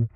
Good 0.00 0.08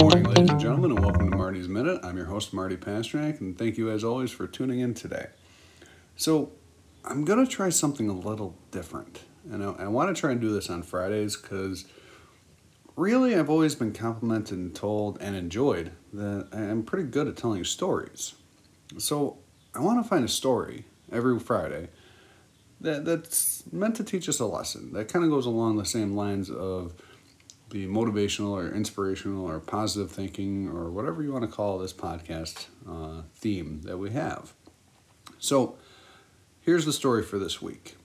morning, 0.00 0.24
ladies 0.24 0.50
and 0.50 0.60
gentlemen, 0.60 0.92
and 0.92 1.00
welcome 1.00 1.25
I'm 2.02 2.16
your 2.16 2.26
host, 2.26 2.52
Marty 2.52 2.76
Pasternak, 2.76 3.40
and 3.40 3.56
thank 3.56 3.78
you 3.78 3.90
as 3.90 4.04
always 4.04 4.30
for 4.30 4.46
tuning 4.46 4.80
in 4.80 4.94
today. 4.94 5.26
So, 6.16 6.52
I'm 7.04 7.24
going 7.24 7.44
to 7.44 7.50
try 7.50 7.68
something 7.68 8.08
a 8.08 8.12
little 8.12 8.56
different. 8.70 9.20
And 9.50 9.62
I, 9.62 9.84
I 9.84 9.86
want 9.88 10.14
to 10.14 10.20
try 10.20 10.32
and 10.32 10.40
do 10.40 10.52
this 10.52 10.68
on 10.68 10.82
Fridays 10.82 11.36
because 11.36 11.84
really 12.96 13.36
I've 13.36 13.50
always 13.50 13.74
been 13.74 13.92
complimented 13.92 14.58
and 14.58 14.74
told 14.74 15.18
and 15.20 15.36
enjoyed 15.36 15.92
that 16.12 16.48
I'm 16.52 16.82
pretty 16.82 17.08
good 17.08 17.28
at 17.28 17.36
telling 17.36 17.64
stories. 17.64 18.34
So, 18.98 19.38
I 19.74 19.80
want 19.80 20.02
to 20.02 20.08
find 20.08 20.24
a 20.24 20.28
story 20.28 20.84
every 21.12 21.38
Friday 21.38 21.88
that, 22.80 23.04
that's 23.04 23.64
meant 23.72 23.96
to 23.96 24.04
teach 24.04 24.28
us 24.28 24.40
a 24.40 24.46
lesson 24.46 24.92
that 24.92 25.08
kind 25.08 25.24
of 25.24 25.30
goes 25.30 25.46
along 25.46 25.76
the 25.76 25.84
same 25.84 26.16
lines 26.16 26.50
of 26.50 26.94
the 27.76 27.86
motivational 27.86 28.52
or 28.52 28.74
inspirational 28.74 29.44
or 29.46 29.60
positive 29.60 30.10
thinking 30.10 30.66
or 30.66 30.90
whatever 30.90 31.22
you 31.22 31.30
want 31.30 31.44
to 31.44 31.54
call 31.54 31.76
this 31.76 31.92
podcast 31.92 32.68
uh, 32.88 33.20
theme 33.34 33.82
that 33.82 33.98
we 33.98 34.10
have. 34.12 34.54
So, 35.38 35.76
here's 36.62 36.86
the 36.86 36.92
story 36.92 37.22
for 37.22 37.38
this 37.38 37.60
week. 37.60 37.96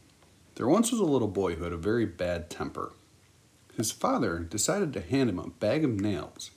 There 0.56 0.68
once 0.68 0.92
was 0.92 1.00
a 1.00 1.06
little 1.06 1.30
boy 1.30 1.56
who 1.56 1.64
had 1.64 1.72
a 1.72 1.78
very 1.78 2.06
bad 2.06 2.50
temper. 2.50 2.92
His 3.78 3.94
father 3.94 4.40
decided 4.40 4.92
to 4.92 5.02
hand 5.02 5.30
him 5.30 5.40
a 5.40 5.50
bag 5.50 5.86
of 5.86 6.02
nails 6.02 6.52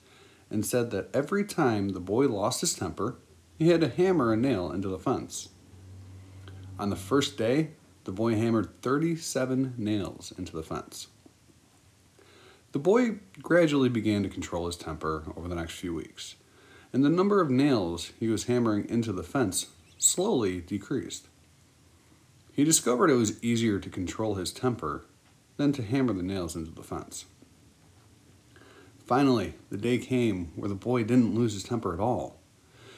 and 0.49 0.65
said 0.65 0.91
that 0.91 1.09
every 1.13 1.45
time 1.45 1.89
the 1.89 2.01
boy 2.01 2.27
lost 2.27 2.59
his 2.59 2.73
temper, 2.73 3.15
he 3.57 3.69
had 3.69 3.79
to 3.79 3.87
hammer 3.87 4.33
a 4.33 4.37
nail 4.37 4.73
into 4.73 4.89
the 4.89 4.99
fence. 4.99 5.47
On 6.77 6.89
the 6.89 6.97
first 6.97 7.37
day, 7.37 7.69
the 8.03 8.11
boy 8.11 8.35
hammered 8.35 8.81
37 8.81 9.75
nails 9.77 10.33
into 10.37 10.51
the 10.51 10.63
fence. 10.63 11.07
The 12.75 12.79
boy 12.79 13.19
gradually 13.41 13.87
began 13.87 14.23
to 14.23 14.29
control 14.29 14.65
his 14.65 14.75
temper 14.75 15.23
over 15.37 15.47
the 15.47 15.55
next 15.55 15.75
few 15.75 15.93
weeks, 15.93 16.35
and 16.91 17.05
the 17.05 17.09
number 17.09 17.39
of 17.39 17.49
nails 17.49 18.11
he 18.19 18.27
was 18.27 18.47
hammering 18.47 18.89
into 18.89 19.13
the 19.13 19.23
fence 19.23 19.67
slowly 19.97 20.59
decreased. 20.59 21.29
He 22.51 22.65
discovered 22.65 23.09
it 23.09 23.13
was 23.15 23.41
easier 23.41 23.79
to 23.79 23.89
control 23.89 24.35
his 24.35 24.51
temper 24.51 25.05
than 25.55 25.71
to 25.71 25.83
hammer 25.83 26.11
the 26.11 26.21
nails 26.21 26.53
into 26.53 26.69
the 26.69 26.83
fence. 26.83 27.23
Finally, 29.07 29.53
the 29.69 29.77
day 29.77 29.97
came 29.97 30.51
where 30.57 30.67
the 30.67 30.75
boy 30.75 31.05
didn't 31.05 31.33
lose 31.33 31.53
his 31.53 31.63
temper 31.63 31.93
at 31.93 32.01
all. 32.01 32.41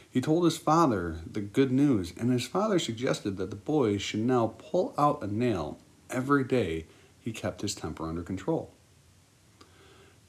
He 0.10 0.22
told 0.22 0.44
his 0.44 0.58
father 0.58 1.20
the 1.32 1.42
good 1.42 1.72
news, 1.72 2.14
and 2.18 2.32
his 2.32 2.48
father 2.48 2.80
suggested 2.80 3.38
that 3.38 3.52
the 3.52 3.56
boy 3.56 4.00
should 4.00 4.22
now 4.22 4.56
pull 4.58 4.96
out 4.98 5.22
a 5.22 5.28
nail 5.28 5.78
every 6.10 6.44
day 6.44 6.88
he 7.20 7.32
kept 7.32 7.62
his 7.62 7.76
temper 7.76 8.08
under 8.08 8.24
control. 8.24 8.74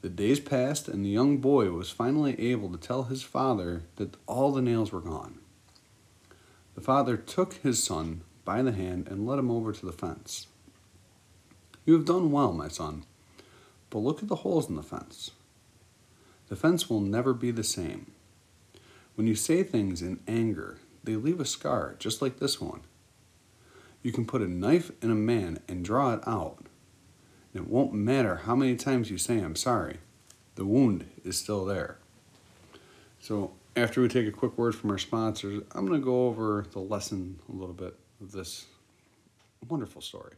The 0.01 0.09
days 0.09 0.39
passed, 0.39 0.87
and 0.87 1.03
the 1.03 1.09
young 1.09 1.37
boy 1.37 1.71
was 1.71 1.91
finally 1.91 2.39
able 2.39 2.71
to 2.71 2.77
tell 2.77 3.03
his 3.03 3.21
father 3.21 3.83
that 3.97 4.15
all 4.27 4.51
the 4.51 4.61
nails 4.61 4.91
were 4.91 5.01
gone. 5.01 5.39
The 6.75 6.81
father 6.81 7.17
took 7.17 7.55
his 7.55 7.83
son 7.83 8.21
by 8.45 8.61
the 8.61 8.71
hand 8.71 9.07
and 9.09 9.27
led 9.27 9.39
him 9.39 9.51
over 9.51 9.73
to 9.73 9.85
the 9.85 9.91
fence. 9.91 10.47
You 11.85 11.93
have 11.93 12.05
done 12.05 12.31
well, 12.31 12.53
my 12.53 12.69
son, 12.69 13.03
but 13.89 13.99
look 13.99 14.21
at 14.21 14.29
the 14.29 14.37
holes 14.37 14.69
in 14.69 14.75
the 14.75 14.83
fence. 14.83 15.31
The 16.47 16.55
fence 16.55 16.89
will 16.89 17.01
never 17.01 17.33
be 17.33 17.51
the 17.51 17.63
same. 17.63 18.11
When 19.15 19.27
you 19.27 19.35
say 19.35 19.63
things 19.63 20.01
in 20.01 20.21
anger, 20.27 20.77
they 21.03 21.15
leave 21.15 21.41
a 21.41 21.45
scar 21.45 21.95
just 21.99 22.21
like 22.21 22.39
this 22.39 22.61
one. 22.61 22.81
You 24.01 24.13
can 24.13 24.25
put 24.25 24.41
a 24.41 24.47
knife 24.47 24.91
in 25.01 25.11
a 25.11 25.15
man 25.15 25.59
and 25.67 25.83
draw 25.83 26.13
it 26.13 26.25
out, 26.25 26.67
it 27.53 27.67
won't 27.67 27.93
matter 27.93 28.35
how 28.45 28.55
many 28.55 28.75
times 28.75 29.09
you 29.09 29.17
say 29.17 29.39
I'm 29.39 29.55
sorry, 29.55 29.97
the 30.55 30.65
wound 30.65 31.05
is 31.23 31.37
still 31.37 31.65
there. 31.65 31.97
So, 33.19 33.51
after 33.75 34.01
we 34.01 34.07
take 34.07 34.27
a 34.27 34.31
quick 34.31 34.57
word 34.57 34.75
from 34.75 34.91
our 34.91 34.97
sponsors, 34.97 35.63
I'm 35.73 35.85
going 35.85 35.99
to 35.99 36.05
go 36.05 36.27
over 36.27 36.65
the 36.71 36.79
lesson 36.79 37.39
a 37.47 37.55
little 37.55 37.73
bit 37.73 37.95
of 38.21 38.31
this 38.31 38.65
wonderful 39.67 40.01
story. 40.01 40.33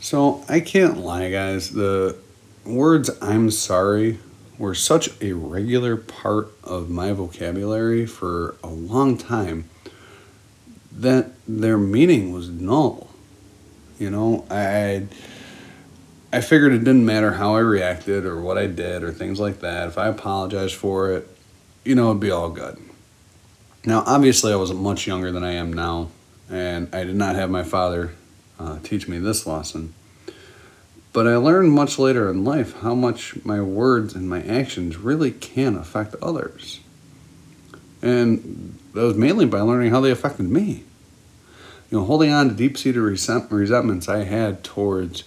So, 0.00 0.44
I 0.48 0.60
can't 0.60 0.98
lie, 0.98 1.30
guys. 1.30 1.70
The 1.70 2.16
words 2.64 3.10
I'm 3.20 3.50
sorry 3.50 4.18
were 4.58 4.74
such 4.74 5.10
a 5.20 5.32
regular 5.32 5.96
part 5.96 6.48
of 6.64 6.88
my 6.88 7.12
vocabulary 7.12 8.06
for 8.06 8.56
a 8.62 8.68
long 8.68 9.18
time 9.18 9.68
that 10.92 11.32
their 11.46 11.76
meaning 11.76 12.32
was 12.32 12.48
null. 12.48 13.10
You 13.98 14.10
know, 14.10 14.46
I 14.50 15.06
I 16.32 16.40
figured 16.40 16.72
it 16.72 16.78
didn't 16.78 17.06
matter 17.06 17.32
how 17.32 17.54
I 17.54 17.60
reacted 17.60 18.24
or 18.24 18.40
what 18.40 18.58
I 18.58 18.66
did 18.66 19.02
or 19.02 19.12
things 19.12 19.38
like 19.38 19.60
that. 19.60 19.88
If 19.88 19.98
I 19.98 20.08
apologized 20.08 20.74
for 20.74 21.12
it, 21.12 21.28
you 21.84 21.94
know, 21.94 22.10
it'd 22.10 22.20
be 22.20 22.30
all 22.30 22.50
good. 22.50 22.78
Now, 23.84 24.02
obviously, 24.04 24.52
I 24.52 24.56
was 24.56 24.72
much 24.72 25.06
younger 25.06 25.30
than 25.30 25.44
I 25.44 25.52
am 25.52 25.72
now, 25.72 26.10
and 26.50 26.92
I 26.92 27.04
did 27.04 27.14
not 27.14 27.36
have 27.36 27.48
my 27.50 27.62
father 27.62 28.12
uh, 28.58 28.80
teach 28.82 29.06
me 29.06 29.18
this 29.18 29.46
lesson. 29.46 29.94
But 31.12 31.28
I 31.28 31.36
learned 31.36 31.72
much 31.72 31.98
later 31.98 32.28
in 32.28 32.44
life 32.44 32.74
how 32.80 32.94
much 32.94 33.42
my 33.44 33.60
words 33.60 34.14
and 34.14 34.28
my 34.28 34.42
actions 34.42 34.96
really 34.96 35.30
can 35.30 35.76
affect 35.76 36.16
others. 36.16 36.80
And 38.02 38.78
that 38.92 39.02
was 39.02 39.16
mainly 39.16 39.46
by 39.46 39.60
learning 39.60 39.92
how 39.92 40.00
they 40.00 40.10
affected 40.10 40.50
me. 40.50 40.82
You 41.90 41.98
know, 41.98 42.04
holding 42.04 42.32
on 42.32 42.48
to 42.48 42.54
deep 42.54 42.76
seated 42.76 43.00
resent- 43.00 43.50
resentments 43.50 44.08
I 44.08 44.24
had 44.24 44.64
towards 44.64 45.22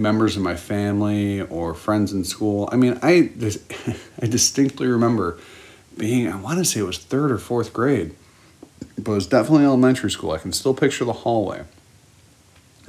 members 0.00 0.36
of 0.36 0.42
my 0.42 0.56
family 0.56 1.42
or 1.42 1.74
friends 1.74 2.12
in 2.12 2.24
school. 2.24 2.68
I 2.72 2.76
mean, 2.76 2.98
I 3.02 3.30
I 4.22 4.26
distinctly 4.26 4.88
remember 4.88 5.38
being 5.96 6.28
I 6.28 6.36
want 6.36 6.58
to 6.58 6.64
say 6.64 6.80
it 6.80 6.84
was 6.84 6.98
third 6.98 7.30
or 7.30 7.38
fourth 7.38 7.72
grade, 7.72 8.14
but 8.98 9.12
it 9.12 9.14
was 9.14 9.26
definitely 9.26 9.64
elementary 9.64 10.10
school. 10.10 10.32
I 10.32 10.38
can 10.38 10.52
still 10.52 10.74
picture 10.74 11.04
the 11.04 11.12
hallway, 11.12 11.64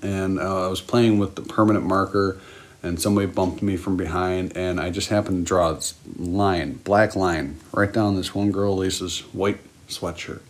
and 0.02 0.40
uh, 0.40 0.66
I 0.66 0.68
was 0.70 0.82
playing 0.82 1.20
with 1.20 1.36
the 1.36 1.42
permanent 1.42 1.86
marker, 1.86 2.40
and 2.82 3.00
somebody 3.00 3.28
bumped 3.28 3.62
me 3.62 3.78
from 3.78 3.98
behind, 3.98 4.56
and 4.56 4.80
I 4.80 4.90
just 4.90 5.10
happened 5.10 5.46
to 5.46 5.48
draw 5.48 5.74
this 5.74 5.94
line, 6.18 6.74
black 6.84 7.16
line, 7.16 7.60
right 7.74 7.92
down 7.92 8.16
this 8.16 8.34
one 8.34 8.52
girl 8.52 8.78
Lisa's 8.78 9.20
white 9.34 9.60
sweatshirt, 9.88 10.42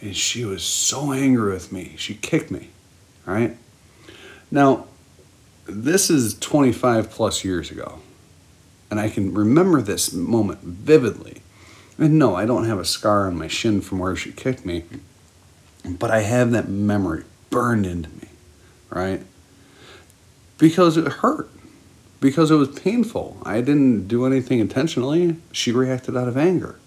and 0.00 0.16
she 0.16 0.44
was 0.44 0.62
so 0.62 1.12
angry 1.12 1.52
with 1.52 1.72
me. 1.72 1.94
She 1.96 2.14
kicked 2.14 2.50
me, 2.50 2.70
right. 3.26 3.56
Now, 4.50 4.86
this 5.68 6.10
is 6.10 6.38
25 6.38 7.10
plus 7.10 7.44
years 7.44 7.70
ago. 7.70 7.98
And 8.90 9.00
I 9.00 9.08
can 9.08 9.34
remember 9.34 9.82
this 9.82 10.12
moment 10.12 10.60
vividly. 10.60 11.42
And 11.98 12.18
no, 12.18 12.36
I 12.36 12.46
don't 12.46 12.66
have 12.66 12.78
a 12.78 12.84
scar 12.84 13.26
on 13.26 13.36
my 13.36 13.48
shin 13.48 13.80
from 13.80 13.98
where 13.98 14.14
she 14.14 14.30
kicked 14.30 14.64
me, 14.64 14.84
but 15.84 16.10
I 16.10 16.20
have 16.20 16.50
that 16.52 16.68
memory 16.68 17.24
burned 17.50 17.86
into 17.86 18.10
me, 18.10 18.28
right? 18.90 19.22
Because 20.58 20.96
it 20.96 21.06
hurt, 21.08 21.48
because 22.20 22.50
it 22.50 22.56
was 22.56 22.68
painful. 22.68 23.38
I 23.44 23.60
didn't 23.60 24.08
do 24.08 24.26
anything 24.26 24.58
intentionally. 24.58 25.36
She 25.52 25.72
reacted 25.72 26.16
out 26.16 26.28
of 26.28 26.36
anger. 26.36 26.78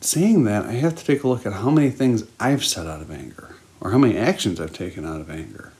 Saying 0.00 0.44
that, 0.44 0.66
I 0.66 0.72
have 0.72 0.94
to 0.96 1.04
take 1.04 1.24
a 1.24 1.28
look 1.28 1.44
at 1.44 1.54
how 1.54 1.70
many 1.70 1.90
things 1.90 2.24
I've 2.38 2.64
said 2.64 2.86
out 2.86 3.00
of 3.00 3.10
anger, 3.10 3.56
or 3.80 3.90
how 3.90 3.98
many 3.98 4.16
actions 4.16 4.60
I've 4.60 4.72
taken 4.72 5.04
out 5.04 5.20
of 5.20 5.30
anger 5.30 5.73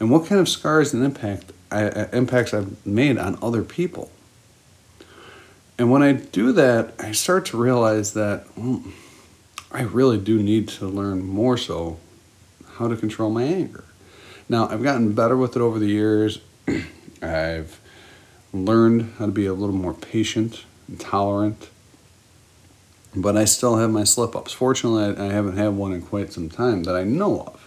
and 0.00 0.10
what 0.10 0.26
kind 0.26 0.40
of 0.40 0.48
scars 0.48 0.94
and 0.94 1.04
impact 1.04 1.52
I, 1.70 2.06
impacts 2.12 2.54
I've 2.54 2.84
made 2.86 3.18
on 3.18 3.38
other 3.42 3.62
people. 3.62 4.10
And 5.78 5.90
when 5.90 6.02
I 6.02 6.12
do 6.12 6.52
that, 6.52 6.94
I 6.98 7.12
start 7.12 7.46
to 7.46 7.56
realize 7.56 8.14
that 8.14 8.46
well, 8.56 8.82
I 9.70 9.82
really 9.82 10.18
do 10.18 10.42
need 10.42 10.68
to 10.68 10.86
learn 10.86 11.22
more 11.22 11.56
so 11.56 11.98
how 12.74 12.88
to 12.88 12.96
control 12.96 13.30
my 13.30 13.42
anger. 13.42 13.84
Now, 14.48 14.68
I've 14.68 14.82
gotten 14.82 15.12
better 15.12 15.36
with 15.36 15.56
it 15.56 15.62
over 15.62 15.78
the 15.78 15.86
years. 15.86 16.40
I've 17.22 17.80
learned 18.52 19.14
how 19.18 19.26
to 19.26 19.32
be 19.32 19.46
a 19.46 19.52
little 19.52 19.74
more 19.74 19.92
patient 19.92 20.64
and 20.86 20.98
tolerant, 20.98 21.68
but 23.14 23.36
I 23.36 23.44
still 23.44 23.76
have 23.76 23.90
my 23.90 24.04
slip 24.04 24.34
ups. 24.34 24.52
Fortunately, 24.52 25.22
I 25.22 25.30
haven't 25.32 25.58
had 25.58 25.74
one 25.74 25.92
in 25.92 26.00
quite 26.00 26.32
some 26.32 26.48
time 26.48 26.84
that 26.84 26.96
I 26.96 27.04
know 27.04 27.40
of. 27.40 27.57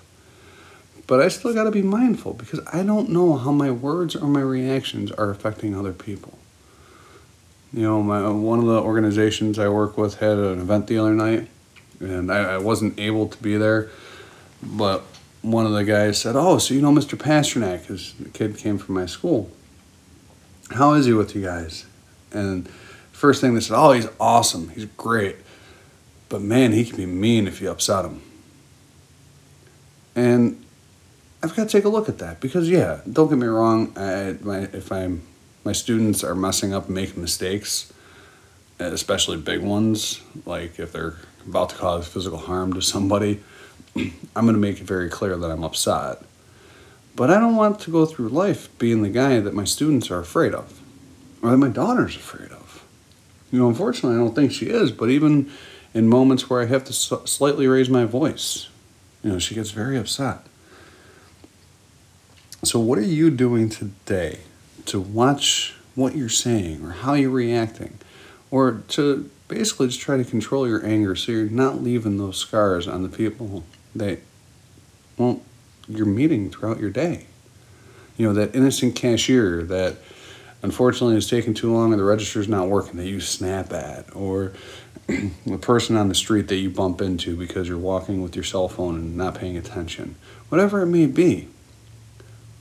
But 1.11 1.19
I 1.19 1.27
still 1.27 1.53
got 1.53 1.65
to 1.65 1.71
be 1.71 1.81
mindful 1.81 2.35
because 2.35 2.61
I 2.71 2.83
don't 2.83 3.09
know 3.09 3.35
how 3.35 3.51
my 3.51 3.69
words 3.69 4.15
or 4.15 4.29
my 4.29 4.39
reactions 4.39 5.11
are 5.11 5.29
affecting 5.29 5.75
other 5.75 5.91
people. 5.91 6.39
You 7.73 7.81
know, 7.81 8.01
my 8.01 8.29
one 8.29 8.59
of 8.59 8.65
the 8.65 8.79
organizations 8.79 9.59
I 9.59 9.67
work 9.67 9.97
with 9.97 10.19
had 10.19 10.37
an 10.37 10.61
event 10.61 10.87
the 10.87 10.99
other 10.99 11.13
night, 11.13 11.49
and 11.99 12.31
I, 12.31 12.53
I 12.53 12.57
wasn't 12.59 12.97
able 12.97 13.27
to 13.27 13.37
be 13.43 13.57
there, 13.57 13.89
but 14.63 15.03
one 15.41 15.65
of 15.65 15.73
the 15.73 15.83
guys 15.83 16.17
said, 16.17 16.37
"Oh, 16.37 16.59
so 16.59 16.73
you 16.73 16.81
know 16.81 16.93
Mr. 16.93 17.17
Pasternak? 17.17 17.87
The 17.87 18.29
kid 18.29 18.57
came 18.57 18.77
from 18.77 18.95
my 18.95 19.05
school. 19.05 19.51
How 20.69 20.93
is 20.93 21.07
he 21.07 21.11
with 21.11 21.35
you 21.35 21.41
guys?" 21.41 21.87
And 22.31 22.69
first 23.11 23.41
thing 23.41 23.53
they 23.53 23.59
said, 23.59 23.77
"Oh, 23.77 23.91
he's 23.91 24.07
awesome. 24.17 24.69
He's 24.69 24.85
great, 24.85 25.35
but 26.29 26.41
man, 26.41 26.71
he 26.71 26.85
can 26.85 26.95
be 26.95 27.05
mean 27.05 27.47
if 27.47 27.59
you 27.59 27.69
upset 27.69 28.05
him." 28.05 28.21
And 30.15 30.60
I've 31.51 31.57
got 31.57 31.67
to 31.67 31.77
take 31.77 31.83
a 31.83 31.89
look 31.89 32.07
at 32.07 32.19
that 32.19 32.39
because 32.39 32.69
yeah, 32.69 33.01
don't 33.11 33.27
get 33.27 33.37
me 33.37 33.45
wrong. 33.45 33.91
I, 33.97 34.37
my, 34.39 34.59
if 34.71 34.89
I'm 34.89 35.21
my 35.65 35.73
students 35.73 36.23
are 36.23 36.33
messing 36.33 36.73
up 36.73 36.87
making 36.87 37.21
mistakes, 37.21 37.91
especially 38.79 39.35
big 39.35 39.61
ones, 39.61 40.21
like 40.45 40.79
if 40.79 40.93
they're 40.93 41.15
about 41.45 41.71
to 41.71 41.75
cause 41.75 42.07
physical 42.07 42.37
harm 42.37 42.71
to 42.71 42.81
somebody, 42.81 43.43
I'm 43.97 44.45
going 44.45 44.53
to 44.53 44.61
make 44.61 44.79
it 44.79 44.85
very 44.85 45.09
clear 45.09 45.35
that 45.35 45.51
I'm 45.51 45.65
upset. 45.65 46.19
But 47.17 47.29
I 47.29 47.37
don't 47.37 47.57
want 47.57 47.81
to 47.81 47.91
go 47.91 48.05
through 48.05 48.29
life 48.29 48.69
being 48.79 49.01
the 49.01 49.09
guy 49.09 49.41
that 49.41 49.53
my 49.53 49.65
students 49.65 50.09
are 50.09 50.19
afraid 50.19 50.53
of, 50.53 50.79
or 51.43 51.51
that 51.51 51.57
my 51.57 51.67
daughter's 51.67 52.15
afraid 52.15 52.51
of. 52.51 52.85
You 53.51 53.59
know, 53.59 53.67
unfortunately, 53.67 54.15
I 54.15 54.23
don't 54.23 54.33
think 54.33 54.53
she 54.53 54.67
is, 54.67 54.89
but 54.93 55.09
even 55.09 55.51
in 55.93 56.07
moments 56.07 56.49
where 56.49 56.61
I 56.61 56.67
have 56.67 56.85
to 56.85 56.93
slightly 56.93 57.67
raise 57.67 57.89
my 57.89 58.05
voice, 58.05 58.69
you 59.21 59.33
know, 59.33 59.39
she 59.39 59.53
gets 59.53 59.71
very 59.71 59.97
upset. 59.97 60.45
So, 62.63 62.79
what 62.79 62.99
are 62.99 63.01
you 63.01 63.31
doing 63.31 63.69
today 63.69 64.41
to 64.85 64.99
watch 64.99 65.73
what 65.95 66.15
you're 66.15 66.29
saying 66.29 66.85
or 66.85 66.91
how 66.91 67.15
you're 67.15 67.31
reacting? 67.31 67.97
Or 68.51 68.83
to 68.89 69.31
basically 69.47 69.87
just 69.87 69.99
try 69.99 70.17
to 70.17 70.23
control 70.23 70.67
your 70.67 70.85
anger 70.85 71.15
so 71.15 71.31
you're 71.31 71.49
not 71.49 71.81
leaving 71.81 72.19
those 72.19 72.37
scars 72.37 72.87
on 72.87 73.01
the 73.01 73.09
people 73.09 73.63
that, 73.95 74.19
well, 75.17 75.41
you're 75.87 76.05
meeting 76.05 76.51
throughout 76.51 76.79
your 76.79 76.91
day. 76.91 77.25
You 78.15 78.27
know, 78.27 78.33
that 78.33 78.55
innocent 78.55 78.95
cashier 78.95 79.63
that 79.63 79.95
unfortunately 80.61 81.17
is 81.17 81.27
taking 81.27 81.55
too 81.55 81.73
long 81.73 81.91
and 81.91 81.99
the 81.99 82.05
register's 82.05 82.47
not 82.47 82.67
working 82.67 82.97
that 82.97 83.07
you 83.07 83.19
snap 83.21 83.73
at, 83.73 84.15
or 84.15 84.53
the 85.07 85.57
person 85.59 85.97
on 85.97 86.09
the 86.09 86.15
street 86.15 86.47
that 86.49 86.57
you 86.57 86.69
bump 86.69 87.01
into 87.01 87.35
because 87.35 87.67
you're 87.67 87.79
walking 87.79 88.21
with 88.21 88.35
your 88.35 88.45
cell 88.45 88.67
phone 88.67 88.97
and 88.97 89.17
not 89.17 89.33
paying 89.33 89.57
attention. 89.57 90.15
Whatever 90.49 90.83
it 90.83 90.87
may 90.87 91.07
be, 91.07 91.47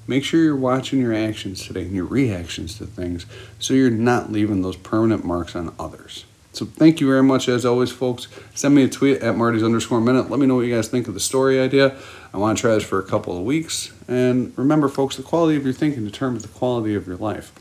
Make 0.06 0.24
sure 0.24 0.42
you're 0.42 0.56
watching 0.56 1.00
your 1.00 1.14
actions 1.14 1.66
today 1.66 1.82
and 1.82 1.94
your 1.94 2.04
reactions 2.04 2.76
to 2.78 2.86
things 2.86 3.26
so 3.58 3.74
you're 3.74 3.90
not 3.90 4.32
leaving 4.32 4.62
those 4.62 4.76
permanent 4.76 5.24
marks 5.24 5.54
on 5.54 5.74
others. 5.78 6.24
So 6.52 6.66
thank 6.66 7.00
you 7.00 7.06
very 7.06 7.22
much 7.22 7.48
as 7.48 7.64
always, 7.64 7.92
folks. 7.92 8.26
Send 8.54 8.74
me 8.74 8.82
a 8.82 8.88
tweet 8.88 9.22
at 9.22 9.36
Marty's 9.36 9.62
underscore 9.62 10.00
minute. 10.00 10.30
Let 10.30 10.40
me 10.40 10.46
know 10.46 10.56
what 10.56 10.66
you 10.66 10.74
guys 10.74 10.88
think 10.88 11.06
of 11.06 11.14
the 11.14 11.20
story 11.20 11.60
idea. 11.60 11.96
I 12.34 12.38
want 12.38 12.58
to 12.58 12.60
try 12.60 12.74
this 12.74 12.82
for 12.82 12.98
a 12.98 13.04
couple 13.04 13.36
of 13.36 13.44
weeks. 13.44 13.92
And 14.08 14.52
remember, 14.58 14.88
folks, 14.88 15.16
the 15.16 15.22
quality 15.22 15.56
of 15.56 15.64
your 15.64 15.72
thinking 15.72 16.04
determines 16.04 16.42
the 16.42 16.48
quality 16.48 16.94
of 16.96 17.06
your 17.06 17.16
life. 17.16 17.52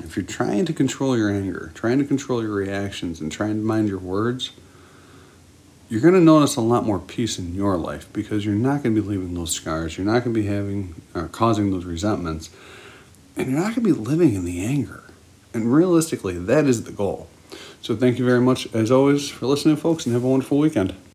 If 0.00 0.16
you're 0.16 0.26
trying 0.26 0.66
to 0.66 0.72
control 0.72 1.16
your 1.16 1.30
anger, 1.30 1.70
trying 1.74 1.98
to 1.98 2.04
control 2.04 2.42
your 2.42 2.52
reactions, 2.52 3.20
and 3.20 3.30
trying 3.30 3.54
to 3.54 3.64
mind 3.64 3.88
your 3.88 3.98
words, 3.98 4.50
you're 5.88 6.00
going 6.00 6.14
to 6.14 6.20
notice 6.20 6.56
a 6.56 6.60
lot 6.60 6.84
more 6.84 6.98
peace 6.98 7.38
in 7.38 7.54
your 7.54 7.76
life 7.76 8.12
because 8.12 8.44
you're 8.44 8.54
not 8.54 8.82
going 8.82 8.94
to 8.94 9.00
be 9.00 9.06
leaving 9.06 9.34
those 9.34 9.52
scars. 9.52 9.96
You're 9.96 10.06
not 10.06 10.24
going 10.24 10.34
to 10.34 10.40
be 10.40 10.46
having 10.46 11.00
uh, 11.14 11.28
causing 11.28 11.70
those 11.70 11.84
resentments, 11.84 12.50
and 13.36 13.48
you're 13.48 13.60
not 13.60 13.74
going 13.74 13.74
to 13.74 13.80
be 13.82 13.92
living 13.92 14.34
in 14.34 14.44
the 14.44 14.64
anger. 14.64 15.04
And 15.54 15.72
realistically, 15.72 16.38
that 16.38 16.66
is 16.66 16.84
the 16.84 16.92
goal. 16.92 17.28
So 17.80 17.94
thank 17.94 18.18
you 18.18 18.24
very 18.24 18.40
much, 18.40 18.66
as 18.74 18.90
always, 18.90 19.28
for 19.28 19.46
listening, 19.46 19.76
folks, 19.76 20.06
and 20.06 20.14
have 20.14 20.24
a 20.24 20.28
wonderful 20.28 20.58
weekend. 20.58 20.96